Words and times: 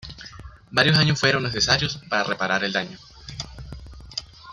Varios 0.71 0.97
años 0.97 1.19
fueron 1.19 1.43
necesarios 1.43 1.97
para 2.09 2.23
reparar 2.23 2.63
el 2.63 2.73
daño. 2.73 2.97